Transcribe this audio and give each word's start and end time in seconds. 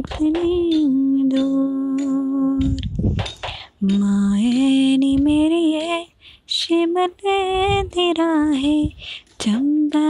कितनी 0.00 0.72
दूर। 1.26 2.76
माए 3.84 4.96
नी 4.96 5.16
मेरी 5.16 5.72
है 5.72 6.06
शिमले 6.48 7.82
तेरा 7.82 8.50
है 8.50 8.88
चंबा 9.40 10.08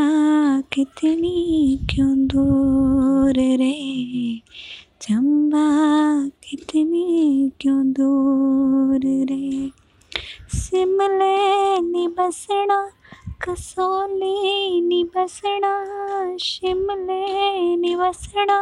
कितनी 0.61 1.79
क्यों 1.91 2.27
दूर 2.27 3.33
रे? 3.33 4.41
चंबा 5.01 5.69
कितनी 6.29 7.51
क्यों 7.61 7.93
दूर 7.93 9.01
रे? 9.05 9.71
सिमले 10.49 11.79
नी 11.81 12.09
बसना 12.09 12.91
कसोली 13.41 14.81
नी 14.81 15.05
बसना 15.05 15.73
शिमले 16.41 17.77
नी 17.77 17.95
बसना 17.97 18.59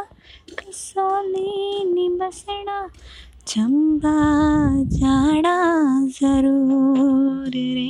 कसोली 0.58 1.84
नी 1.84 2.08
चंबा 3.46 4.14
जाना 4.84 5.56
ज़रूर 6.20 7.48
रे। 7.48 7.88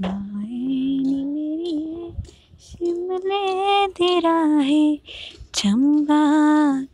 मायनी 0.00 1.24
मेरी 1.24 1.76
है 1.76 2.10
शिमले 2.60 3.86
तेरा 3.86 4.38
है, 4.60 4.96
चंबा 5.54 6.22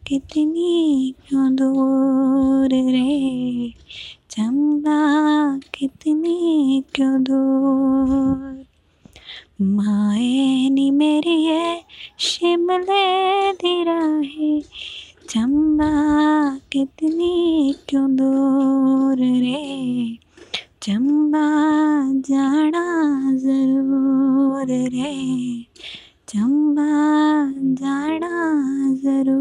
कितनी 0.06 1.14
क्यों 1.28 1.56
दूर 1.56 2.69
रे? 2.69 3.73
चंबा 4.30 5.01
कितनी 5.75 6.84
क्यों 6.95 7.23
दूर 7.23 8.45
माए 9.61 10.69
नी 10.69 10.91
मेरी 10.91 11.45
है 11.45 11.84
शिमले 12.19 13.53
दिरा 13.53 14.23
है। 14.25 14.61
चंबा 15.31 15.91
कितनी 16.73 17.75
क्यों 17.89 18.17
दूर 18.17 19.17
रे? 19.19 20.19
चंबा 20.83 21.48
जाना 22.12 22.84
ज़रूर 23.37 24.67
रे। 24.69 25.64
चंबा 26.29 26.87
जाना 27.75 28.31
ज़रूर 28.95 29.36